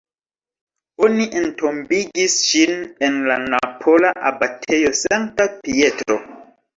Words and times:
Oni 1.07 1.25
entombigis 1.41 2.37
ŝin 2.45 2.73
en 3.07 3.19
la 3.31 3.35
napola 3.43 4.09
abatejo 4.31 4.95
Sankta 5.01 5.47
Pietro. 5.61 6.19